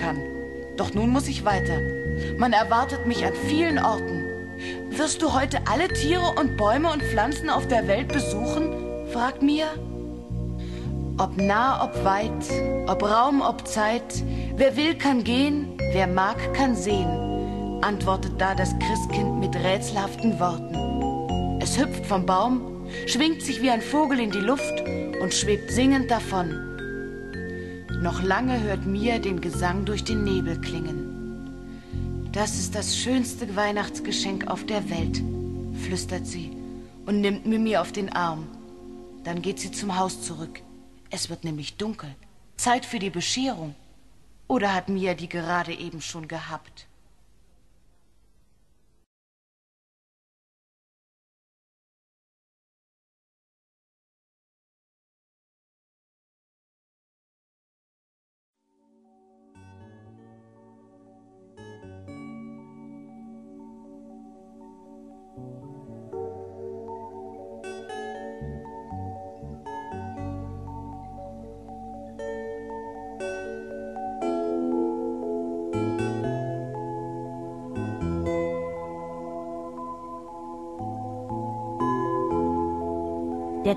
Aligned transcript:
kann. 0.00 0.18
Doch 0.76 0.94
nun 0.94 1.10
muss 1.10 1.28
ich 1.28 1.44
weiter. 1.44 1.78
Man 2.38 2.52
erwartet 2.52 3.06
mich 3.06 3.24
an 3.24 3.34
vielen 3.46 3.78
Orten. 3.78 4.24
Wirst 4.90 5.22
du 5.22 5.32
heute 5.32 5.58
alle 5.70 5.88
Tiere 5.88 6.34
und 6.38 6.56
Bäume 6.56 6.90
und 6.90 7.02
Pflanzen 7.02 7.50
auf 7.50 7.68
der 7.68 7.86
Welt 7.86 8.08
besuchen? 8.08 8.72
fragt 9.12 9.42
Mia. 9.42 9.68
Ob 11.18 11.36
nah, 11.36 11.84
ob 11.84 12.04
weit, 12.04 12.30
ob 12.86 13.02
Raum, 13.02 13.42
ob 13.42 13.66
Zeit, 13.66 14.24
wer 14.56 14.76
will, 14.76 14.94
kann 14.94 15.22
gehen, 15.22 15.76
wer 15.92 16.06
mag, 16.06 16.54
kann 16.54 16.74
sehen, 16.74 17.82
antwortet 17.82 18.32
da 18.38 18.54
das 18.54 18.74
Christkind 18.78 19.38
mit 19.38 19.54
rätselhaften 19.54 20.40
Worten. 20.40 21.60
Es 21.60 21.78
hüpft 21.78 22.06
vom 22.06 22.24
Baum, 22.24 22.86
schwingt 23.06 23.42
sich 23.42 23.60
wie 23.60 23.70
ein 23.70 23.82
Vogel 23.82 24.18
in 24.18 24.30
die 24.30 24.38
Luft 24.38 24.82
und 25.20 25.34
schwebt 25.34 25.70
singend 25.70 26.10
davon. 26.10 26.69
Noch 28.00 28.22
lange 28.22 28.58
hört 28.62 28.86
Mia 28.86 29.18
den 29.18 29.42
Gesang 29.42 29.84
durch 29.84 30.04
den 30.04 30.24
Nebel 30.24 30.58
klingen. 30.58 32.30
Das 32.32 32.58
ist 32.58 32.74
das 32.74 32.96
schönste 32.96 33.54
Weihnachtsgeschenk 33.56 34.46
auf 34.46 34.64
der 34.64 34.88
Welt, 34.88 35.22
flüstert 35.82 36.26
sie 36.26 36.50
und 37.04 37.20
nimmt 37.20 37.44
Mimi 37.44 37.76
auf 37.76 37.92
den 37.92 38.10
Arm. 38.10 38.48
Dann 39.22 39.42
geht 39.42 39.60
sie 39.60 39.70
zum 39.70 39.98
Haus 39.98 40.22
zurück. 40.22 40.62
Es 41.10 41.28
wird 41.28 41.44
nämlich 41.44 41.76
dunkel. 41.76 42.08
Zeit 42.56 42.86
für 42.86 42.98
die 42.98 43.10
Bescherung. 43.10 43.74
Oder 44.48 44.74
hat 44.74 44.88
Mia 44.88 45.12
die 45.12 45.28
gerade 45.28 45.74
eben 45.74 46.00
schon 46.00 46.26
gehabt? 46.26 46.86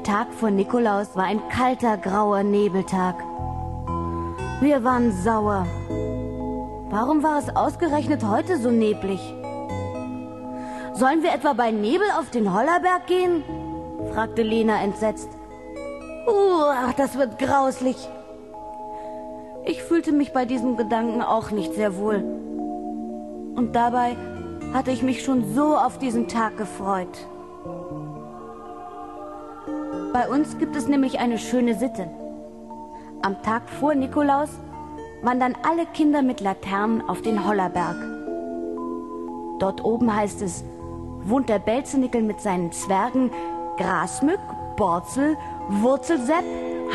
Der 0.04 0.16
Tag 0.16 0.34
vor 0.34 0.52
Nikolaus 0.52 1.16
war 1.16 1.24
ein 1.24 1.48
kalter, 1.48 1.96
grauer 1.96 2.44
Nebeltag. 2.44 3.16
Wir 4.60 4.84
waren 4.84 5.14
sauer. 5.14 5.66
Warum 6.90 7.24
war 7.24 7.40
es 7.40 7.56
ausgerechnet 7.56 8.22
heute 8.22 8.58
so 8.58 8.70
neblig? 8.70 9.22
Sollen 10.94 11.24
wir 11.24 11.34
etwa 11.34 11.54
bei 11.54 11.72
Nebel 11.72 12.08
auf 12.20 12.30
den 12.32 12.54
Hollerberg 12.54 13.08
gehen? 13.08 13.44
fragte 14.12 14.44
Lena 14.44 14.82
entsetzt. 14.82 15.30
Uh, 16.28 16.92
das 16.98 17.18
wird 17.18 17.40
grauslich. 17.40 18.10
Ich 19.64 19.84
fühlte 19.84 20.12
mich 20.12 20.34
bei 20.34 20.44
diesem 20.44 20.76
Gedanken 20.76 21.22
auch 21.22 21.52
nicht 21.52 21.76
sehr 21.76 21.96
wohl. 21.96 22.18
Und 23.56 23.72
dabei 23.74 24.18
hatte 24.74 24.92
ich 24.92 25.02
mich 25.02 25.24
schon 25.24 25.54
so 25.56 25.78
auf 25.78 25.98
diesen 25.98 26.28
Tag 26.28 26.58
gefreut. 26.58 27.26
Bei 30.14 30.30
uns 30.30 30.60
gibt 30.60 30.76
es 30.76 30.88
nämlich 30.88 31.18
eine 31.18 31.40
schöne 31.40 31.74
Sitte. 31.74 32.08
Am 33.24 33.42
Tag 33.42 33.68
vor 33.68 33.96
Nikolaus 33.96 34.50
wandern 35.24 35.58
alle 35.68 35.88
Kinder 35.88 36.22
mit 36.22 36.40
Laternen 36.40 37.02
auf 37.10 37.24
den 37.24 37.48
Hollerberg. 37.48 37.96
Dort 39.58 39.84
oben 39.84 40.16
heißt 40.16 40.44
es, 40.44 40.64
wohnt 41.24 41.50
der 41.50 41.58
Belzenickel 41.58 42.22
mit 42.22 42.42
seinen 42.42 42.72
Zwergen 42.72 43.32
Grasmück, 43.78 44.40
Borzel, 44.78 45.36
Wurzelsepp, 45.70 46.46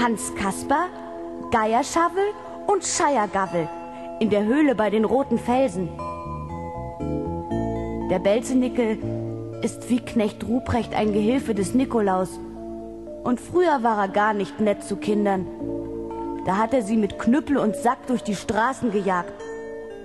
Hans 0.00 0.32
Kasper, 0.36 0.86
Geierschavel 1.50 2.22
und 2.68 2.84
Scheiergavel 2.84 3.68
in 4.20 4.30
der 4.30 4.44
Höhle 4.44 4.76
bei 4.76 4.90
den 4.90 5.04
roten 5.04 5.38
Felsen. 5.38 5.88
Der 8.10 8.20
Belzenickel 8.20 8.98
ist 9.62 9.90
wie 9.90 9.98
Knecht 9.98 10.46
Ruprecht 10.46 10.94
ein 10.94 11.12
Gehilfe 11.12 11.56
des 11.56 11.74
Nikolaus 11.74 12.38
und 13.28 13.38
früher 13.40 13.82
war 13.82 13.98
er 13.98 14.08
gar 14.08 14.32
nicht 14.32 14.58
nett 14.58 14.82
zu 14.82 14.96
Kindern. 14.96 15.46
Da 16.46 16.56
hat 16.56 16.72
er 16.72 16.80
sie 16.80 16.96
mit 16.96 17.18
Knüppel 17.18 17.58
und 17.58 17.76
Sack 17.76 18.06
durch 18.06 18.22
die 18.22 18.34
Straßen 18.34 18.90
gejagt. 18.90 19.34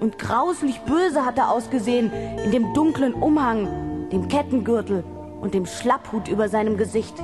Und 0.01 0.19
grauslich 0.19 0.81
böse 0.81 1.25
hat 1.25 1.38
er 1.38 1.50
ausgesehen 1.50 2.11
in 2.44 2.51
dem 2.51 2.73
dunklen 2.73 3.13
Umhang, 3.13 4.09
dem 4.09 4.28
Kettengürtel 4.28 5.06
und 5.39 5.53
dem 5.53 5.66
Schlapphut 5.66 6.28
über 6.28 6.50
seinem 6.50 6.75
Gesicht. 6.75 7.16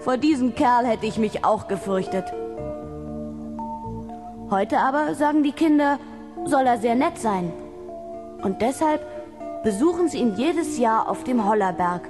Vor 0.00 0.16
diesem 0.16 0.54
Kerl 0.54 0.86
hätte 0.86 1.04
ich 1.04 1.18
mich 1.18 1.44
auch 1.44 1.68
gefürchtet. 1.68 2.24
Heute 4.48 4.78
aber 4.78 5.14
sagen 5.14 5.42
die 5.42 5.52
Kinder, 5.52 5.98
soll 6.46 6.66
er 6.66 6.78
sehr 6.78 6.94
nett 6.94 7.18
sein. 7.18 7.52
Und 8.42 8.62
deshalb 8.62 9.02
besuchen 9.62 10.08
sie 10.08 10.20
ihn 10.20 10.36
jedes 10.36 10.78
Jahr 10.78 11.10
auf 11.10 11.22
dem 11.22 11.46
Hollerberg. 11.46 12.08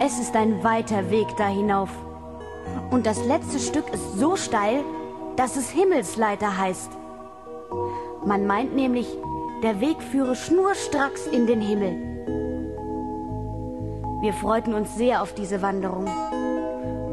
Es 0.00 0.20
ist 0.20 0.36
ein 0.36 0.62
weiter 0.62 1.10
Weg 1.10 1.26
da 1.38 1.48
hinauf. 1.48 1.90
Und 2.90 3.04
das 3.04 3.24
letzte 3.26 3.58
Stück 3.58 3.92
ist 3.92 4.16
so 4.16 4.36
steil, 4.36 4.84
dass 5.34 5.56
es 5.56 5.70
Himmelsleiter 5.70 6.56
heißt. 6.56 6.92
Man 8.24 8.46
meint 8.46 8.76
nämlich, 8.76 9.08
der 9.64 9.80
Weg 9.80 10.00
führe 10.00 10.36
schnurstracks 10.36 11.26
in 11.26 11.48
den 11.48 11.60
Himmel. 11.60 11.96
Wir 14.20 14.32
freuten 14.34 14.72
uns 14.74 14.94
sehr 14.94 15.20
auf 15.20 15.34
diese 15.34 15.62
Wanderung. 15.62 16.06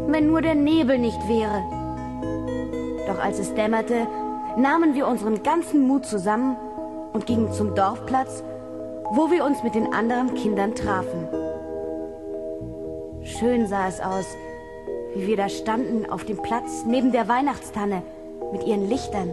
Wenn 0.08 0.28
nur 0.28 0.44
der 0.44 0.56
Nebel 0.56 1.00
nicht 1.00 1.28
wäre. 1.28 1.64
Doch 3.08 3.18
als 3.18 3.40
es 3.40 3.56
dämmerte, 3.56 4.06
nahmen 4.58 4.94
wir 4.94 5.08
unseren 5.08 5.42
ganzen 5.42 5.88
Mut 5.88 6.06
zusammen 6.06 6.56
und 7.14 7.26
gingen 7.26 7.52
zum 7.52 7.74
Dorfplatz, 7.74 8.44
wo 9.10 9.32
wir 9.32 9.44
uns 9.44 9.64
mit 9.64 9.74
den 9.74 9.92
anderen 9.92 10.36
Kindern 10.36 10.76
trafen. 10.76 11.45
Schön 13.40 13.68
sah 13.68 13.90
es 13.90 14.00
aus, 14.00 14.26
wie 15.14 15.28
wir 15.28 15.36
da 15.36 15.50
standen 15.50 16.10
auf 16.10 16.24
dem 16.24 16.38
Platz 16.42 16.86
neben 16.86 17.12
der 17.12 17.28
Weihnachtstanne 17.28 18.02
mit 18.54 18.66
ihren 18.66 18.88
Lichtern. 18.88 19.30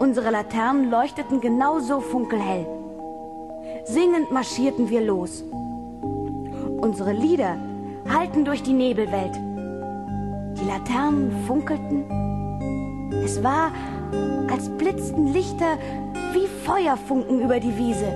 Unsere 0.00 0.30
Laternen 0.30 0.90
leuchteten 0.90 1.40
genauso 1.40 2.00
funkelhell. 2.00 2.66
Singend 3.84 4.32
marschierten 4.32 4.90
wir 4.90 5.00
los. 5.00 5.44
Unsere 6.80 7.12
Lieder 7.12 7.56
hallten 8.12 8.44
durch 8.44 8.64
die 8.64 8.72
Nebelwelt. 8.72 9.36
Die 10.58 10.64
Laternen 10.66 11.30
funkelten. 11.46 12.04
Es 13.24 13.44
war, 13.44 13.70
als 14.50 14.68
blitzten 14.70 15.32
Lichter 15.32 15.78
wie 16.32 16.48
Feuerfunken 16.64 17.42
über 17.42 17.60
die 17.60 17.78
Wiese. 17.78 18.12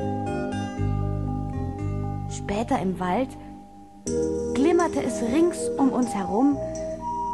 Später 2.31 2.81
im 2.81 2.99
Wald 2.99 3.29
glimmerte 4.55 5.03
es 5.03 5.23
rings 5.23 5.59
um 5.79 5.93
uns 5.93 6.15
herum, 6.15 6.57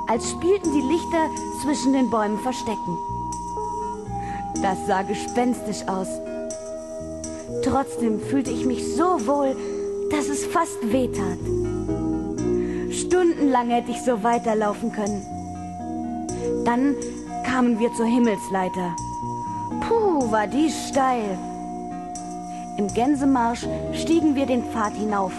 als 0.08 0.30
spielten 0.30 0.72
die 0.72 0.86
Lichter 0.92 1.28
zwischen 1.62 1.92
den 1.92 2.10
Bäumen 2.10 2.38
verstecken. 2.38 2.98
Das 4.62 4.78
sah 4.86 5.02
gespenstisch 5.02 5.86
aus. 5.86 6.08
Trotzdem 7.62 8.20
fühlte 8.20 8.50
ich 8.50 8.64
mich 8.64 8.96
so 8.96 9.26
wohl, 9.26 9.56
dass 10.10 10.28
es 10.28 10.44
fast 10.46 10.78
wehtat. 10.92 11.38
Stundenlang 12.90 13.70
hätte 13.70 13.90
ich 13.90 14.02
so 14.02 14.22
weiterlaufen 14.22 14.92
können. 14.92 15.22
Dann 16.64 16.94
kamen 17.44 17.78
wir 17.78 17.92
zur 17.94 18.06
Himmelsleiter. 18.06 18.94
Puh, 19.80 20.30
war 20.30 20.46
die 20.46 20.70
steil. 20.70 21.38
Im 22.78 22.88
Gänsemarsch 22.88 23.66
stiegen 23.92 24.34
wir 24.34 24.46
den 24.46 24.64
Pfad 24.64 24.94
hinauf 24.94 25.32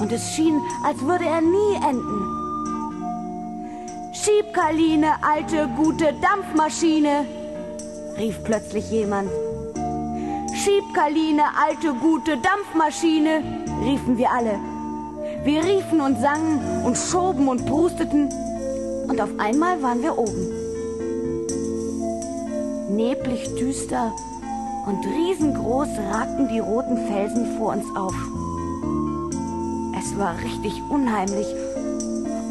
und 0.00 0.12
es 0.12 0.30
schien, 0.32 0.60
als 0.84 1.00
würde 1.00 1.24
er 1.24 1.40
nie 1.40 1.74
enden. 1.76 2.46
Schieb, 4.12 4.52
Karline, 4.52 5.12
alte, 5.22 5.68
gute 5.76 6.14
Dampfmaschine, 6.20 7.24
rief 8.18 8.42
plötzlich 8.44 8.90
jemand. 8.90 9.30
Schieb, 10.54 10.84
Karline, 10.94 11.42
alte, 11.66 11.92
gute 11.94 12.38
Dampfmaschine, 12.38 13.42
riefen 13.84 14.16
wir 14.18 14.30
alle. 14.30 14.58
Wir 15.44 15.62
riefen 15.62 16.00
und 16.00 16.20
sangen 16.20 16.60
und 16.84 16.96
schoben 16.96 17.46
und 17.48 17.66
prusteten 17.66 18.28
und 19.08 19.20
auf 19.20 19.30
einmal 19.38 19.80
waren 19.82 20.02
wir 20.02 20.18
oben. 20.18 20.50
Neblig 22.96 23.54
düster 23.54 24.12
und 24.86 25.04
riesengroß 25.04 25.88
ragten 26.10 26.48
die 26.48 26.58
roten 26.58 26.96
Felsen 27.06 27.58
vor 27.58 27.74
uns 27.74 27.84
auf 27.94 28.14
war 30.14 30.36
richtig 30.38 30.82
unheimlich 30.90 31.46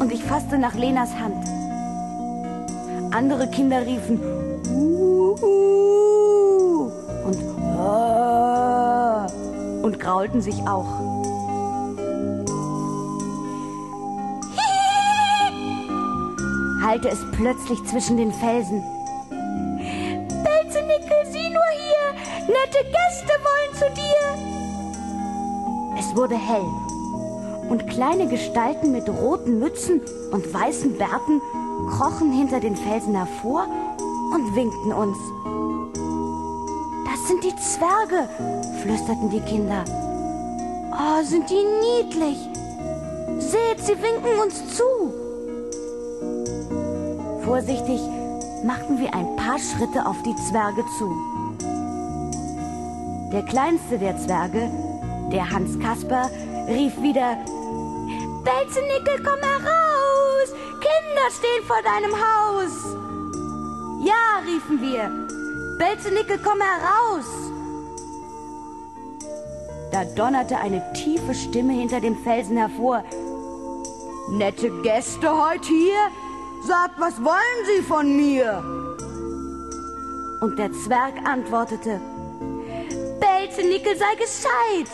und 0.00 0.10
ich 0.12 0.24
fasste 0.24 0.58
nach 0.58 0.74
Lenas 0.74 1.14
Hand. 1.14 1.46
andere 3.12 3.48
Kinder 3.48 3.86
riefen 3.86 4.20
Uhu 4.68 5.46
und 7.24 7.38
ah, 7.78 9.28
und 9.82 10.00
graulten 10.00 10.40
sich 10.40 10.66
auch. 10.66 10.86
hallte 16.84 17.08
es 17.08 17.24
plötzlich 17.32 17.84
zwischen 17.84 18.16
den 18.16 18.32
Felsen. 18.32 18.82
Belzenickel, 19.30 21.26
sieh 21.30 21.50
nur 21.50 21.70
hier! 21.72 22.14
Nette 22.48 22.84
Gäste 22.84 23.32
wollen 23.46 23.74
zu 23.74 23.90
dir! 23.94 24.22
Es 25.98 26.14
wurde 26.14 26.36
hell 26.36 26.85
und 27.68 27.88
kleine 27.88 28.28
Gestalten 28.28 28.92
mit 28.92 29.08
roten 29.08 29.58
Mützen 29.58 30.00
und 30.30 30.52
weißen 30.52 30.96
Bärten 30.96 31.40
krochen 31.90 32.32
hinter 32.32 32.60
den 32.60 32.76
Felsen 32.76 33.14
hervor 33.14 33.66
und 34.34 34.54
winkten 34.54 34.92
uns. 34.92 35.16
Das 37.04 37.28
sind 37.28 37.44
die 37.44 37.56
Zwerge, 37.56 38.28
flüsterten 38.82 39.30
die 39.30 39.40
Kinder. 39.40 39.84
Oh, 40.92 41.22
sind 41.22 41.48
die 41.50 41.64
niedlich. 41.80 42.38
Seht, 43.38 43.80
sie 43.80 43.96
winken 44.02 44.40
uns 44.42 44.76
zu. 44.76 44.84
Vorsichtig 47.44 48.00
machten 48.64 48.98
wir 48.98 49.14
ein 49.14 49.36
paar 49.36 49.58
Schritte 49.58 50.06
auf 50.06 50.16
die 50.22 50.34
Zwerge 50.48 50.84
zu. 50.98 51.14
Der 53.32 53.42
kleinste 53.42 53.98
der 53.98 54.16
Zwerge, 54.18 54.70
der 55.30 55.50
Hans 55.50 55.78
Kasper, 55.78 56.30
rief 56.68 57.00
wieder 57.02 57.36
Belzenickel, 58.46 59.18
komm 59.24 59.40
heraus! 59.40 60.52
Kinder 60.78 61.30
stehen 61.36 61.64
vor 61.66 61.82
deinem 61.82 62.14
Haus! 62.14 62.94
Ja, 64.06 64.38
riefen 64.46 64.80
wir. 64.80 65.10
Belzenickel, 65.78 66.38
komm 66.38 66.60
heraus! 66.60 67.26
Da 69.90 70.04
donnerte 70.04 70.58
eine 70.58 70.80
tiefe 70.92 71.34
Stimme 71.34 71.72
hinter 71.72 72.00
dem 72.00 72.16
Felsen 72.22 72.56
hervor. 72.56 73.02
Nette 74.30 74.70
Gäste 74.82 75.28
heute 75.28 75.66
hier? 75.66 76.10
Sagt, 76.62 77.00
was 77.00 77.14
wollen 77.24 77.60
Sie 77.66 77.82
von 77.82 78.14
mir? 78.14 78.62
Und 80.40 80.56
der 80.56 80.70
Zwerg 80.72 81.14
antwortete, 81.24 82.00
Belzenickel 83.18 83.96
sei 83.96 84.14
gescheit. 84.14 84.88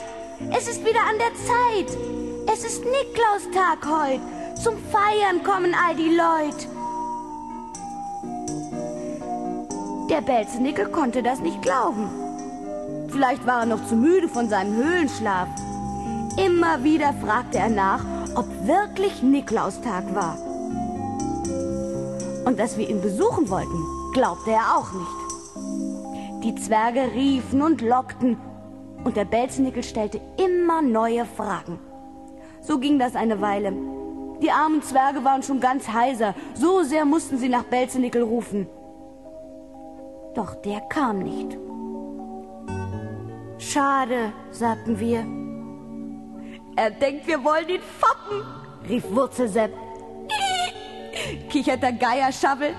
Es 0.56 0.68
ist 0.68 0.82
wieder 0.86 1.00
an 1.00 1.18
der 1.18 1.34
Zeit. 1.34 2.21
Es 2.50 2.64
ist 2.64 2.84
Niklaustag 2.84 3.86
heut. 3.86 4.20
Zum 4.62 4.74
Feiern 4.90 5.42
kommen 5.44 5.74
all 5.74 5.94
die 5.94 6.16
Leute. 6.16 6.66
Der 10.10 10.20
Belzenickel 10.20 10.86
konnte 10.86 11.22
das 11.22 11.40
nicht 11.40 11.62
glauben. 11.62 12.08
Vielleicht 13.08 13.46
war 13.46 13.60
er 13.60 13.66
noch 13.66 13.86
zu 13.86 13.94
müde 13.94 14.28
von 14.28 14.48
seinem 14.48 14.74
Höhlenschlaf. 14.74 15.48
Immer 16.36 16.82
wieder 16.82 17.12
fragte 17.14 17.58
er 17.58 17.68
nach, 17.68 18.04
ob 18.34 18.46
wirklich 18.66 19.22
Niklaustag 19.22 20.14
war. 20.14 20.38
Und 22.44 22.58
dass 22.58 22.76
wir 22.76 22.88
ihn 22.88 23.00
besuchen 23.00 23.48
wollten, 23.50 24.12
glaubte 24.12 24.50
er 24.50 24.76
auch 24.76 24.92
nicht. 24.92 26.44
Die 26.44 26.54
Zwerge 26.56 27.12
riefen 27.14 27.62
und 27.62 27.82
lockten 27.82 28.36
und 29.04 29.16
der 29.16 29.24
Belznickel 29.24 29.82
stellte 29.82 30.20
immer 30.38 30.82
neue 30.82 31.24
Fragen. 31.24 31.78
So 32.62 32.78
ging 32.78 32.98
das 32.98 33.16
eine 33.16 33.40
Weile. 33.40 33.72
Die 34.40 34.50
armen 34.50 34.82
Zwerge 34.82 35.22
waren 35.24 35.42
schon 35.42 35.60
ganz 35.60 35.88
heiser, 35.88 36.34
so 36.54 36.82
sehr 36.82 37.04
mussten 37.04 37.38
sie 37.38 37.48
nach 37.48 37.64
Belznickel 37.64 38.22
rufen. 38.22 38.68
Doch 40.34 40.54
der 40.62 40.80
kam 40.82 41.18
nicht. 41.18 41.58
Schade, 43.58 44.32
sagten 44.50 44.98
wir. 44.98 45.24
Er 46.76 46.90
denkt, 46.90 47.26
wir 47.26 47.44
wollen 47.44 47.68
ihn 47.68 47.80
foppen, 47.80 48.42
rief 48.88 49.04
Wurzelsepp 49.10 49.72
kicherte 51.50 51.92
Geierschabbel. 51.92 52.74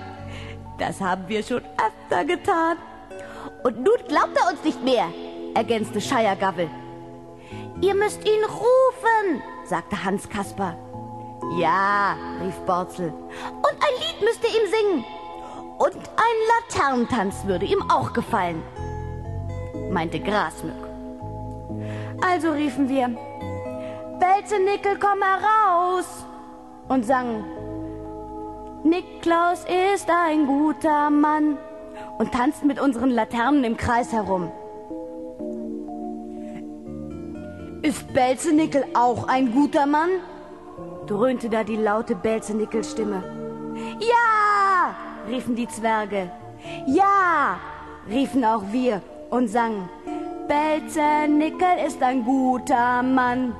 Das 0.78 1.00
haben 1.00 1.28
wir 1.28 1.42
schon 1.42 1.62
öfter 1.78 2.24
getan. 2.24 2.78
Und 3.62 3.76
nun 3.76 3.96
glaubt 4.08 4.36
er 4.36 4.52
uns 4.52 4.64
nicht 4.64 4.82
mehr, 4.82 5.06
ergänzte 5.54 6.00
Scheiergabbel. 6.00 6.68
Ihr 7.80 7.94
müsst 7.94 8.26
ihn 8.26 8.44
rufen, 8.44 9.42
sagte 9.64 10.04
Hans 10.04 10.28
Kasper. 10.28 10.76
Ja, 11.58 12.16
rief 12.42 12.54
Borzel. 12.66 13.08
Und 13.08 13.72
ein 13.72 14.00
Lied 14.00 14.20
müsst 14.22 14.42
ihr 14.42 14.50
ihm 14.50 14.70
singen. 14.70 15.04
Und 15.78 15.96
ein 15.96 16.38
Laternentanz 16.52 17.44
würde 17.46 17.66
ihm 17.66 17.82
auch 17.90 18.12
gefallen, 18.12 18.62
meinte 19.90 20.20
Grasmück. 20.20 20.74
Also 22.24 22.52
riefen 22.52 22.88
wir, 22.88 23.08
Belzenickel, 24.20 24.98
komm 24.98 25.20
heraus! 25.22 26.24
und 26.88 27.04
sangen 27.04 27.44
Niklaus 28.84 29.64
ist 29.92 30.10
ein 30.10 30.46
guter 30.46 31.08
Mann 31.08 31.56
und 32.18 32.32
tanzten 32.32 32.66
mit 32.66 32.78
unseren 32.78 33.08
Laternen 33.08 33.64
im 33.64 33.78
Kreis 33.78 34.12
herum. 34.12 34.52
Ist 37.84 38.14
Belzenickel 38.14 38.82
auch 38.94 39.28
ein 39.28 39.52
guter 39.52 39.84
Mann? 39.84 40.08
dröhnte 41.06 41.50
da 41.50 41.64
die 41.64 41.76
laute 41.76 42.14
Belzenickel-Stimme. 42.14 43.22
Ja! 44.00 44.94
riefen 45.28 45.54
die 45.54 45.68
Zwerge. 45.68 46.30
Ja! 46.86 47.60
riefen 48.08 48.42
auch 48.42 48.62
wir 48.72 49.02
und 49.28 49.48
sangen. 49.48 49.86
Belzenickel 50.48 51.84
ist 51.86 52.02
ein 52.02 52.24
guter 52.24 53.02
Mann. 53.02 53.54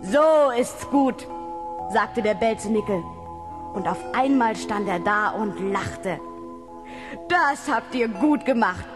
So 0.00 0.50
ist's 0.58 0.88
gut, 0.88 1.28
sagte 1.92 2.22
der 2.22 2.36
Belzenickel 2.36 3.04
und 3.74 3.86
auf 3.86 4.02
einmal 4.14 4.56
stand 4.56 4.88
er 4.88 4.98
da 4.98 5.28
und 5.32 5.60
lachte. 5.70 6.18
Das 7.28 7.70
habt 7.70 7.94
ihr 7.94 8.08
gut 8.08 8.46
gemacht. 8.46 8.86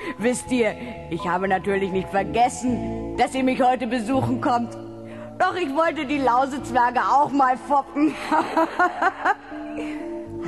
Wisst 0.18 0.50
ihr, 0.50 0.74
ich 1.10 1.26
habe 1.26 1.48
natürlich 1.48 1.90
nicht 1.90 2.08
vergessen, 2.08 3.16
dass 3.16 3.34
ihr 3.34 3.44
mich 3.44 3.60
heute 3.62 3.86
besuchen 3.86 4.40
kommt. 4.40 4.76
Doch 5.38 5.54
ich 5.56 5.74
wollte 5.74 6.04
die 6.06 6.18
Lausezwerge 6.18 7.00
auch 7.00 7.30
mal 7.30 7.56
foppen. 7.56 8.14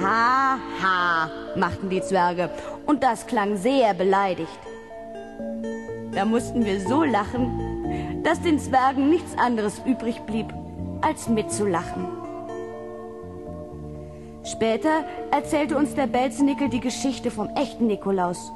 ha, 0.02 0.58
ha, 0.82 1.31
machten 1.56 1.88
die 1.88 2.02
Zwerge. 2.02 2.50
Und 2.86 3.03
das 3.03 3.27
klang 3.27 3.56
sehr 3.56 3.94
beleidigt. 3.94 4.58
Da 6.15 6.27
mussten 6.27 6.65
wir 6.67 6.79
so 6.81 7.05
lachen, 7.05 8.22
dass 8.22 8.43
den 8.43 8.58
Zwergen 8.58 9.08
nichts 9.08 9.36
anderes 9.38 9.81
übrig 9.86 10.20
blieb, 10.22 10.53
als 11.00 11.29
mitzulachen. 11.29 12.06
Später 14.44 15.05
erzählte 15.31 15.77
uns 15.79 15.94
der 15.94 16.06
Belzenickel 16.06 16.69
die 16.69 16.81
Geschichte 16.81 17.31
vom 17.31 17.48
echten 17.56 17.86
Nikolaus. 17.86 18.53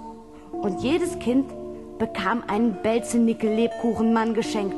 Und 0.63 0.83
jedes 0.83 1.19
Kind 1.19 1.47
bekam 1.99 2.43
einen 2.47 2.77
Belzenickel-Lebkuchenmann 2.83 4.35
geschenkt. 4.35 4.77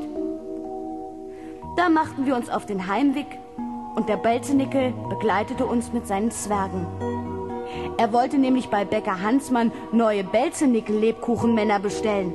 Da 1.77 1.89
machten 1.89 2.27
wir 2.27 2.37
uns 2.37 2.51
auf 2.51 2.67
den 2.67 2.87
Heimweg 2.87 3.27
und 3.95 4.09
der 4.09 4.17
Belzenickel 4.17 4.93
begleitete 5.09 5.67
uns 5.67 5.93
mit 5.93 6.07
seinen 6.07 6.31
Zwergen. 6.31 6.87
Er 7.99 8.13
wollte 8.13 8.39
nämlich 8.39 8.69
bei 8.69 8.85
Bäcker 8.85 9.21
Hansmann 9.21 9.73
neue 9.93 10.25
Belzenickel-Lebkuchenmänner 10.25 11.81
bestellen. 11.81 12.33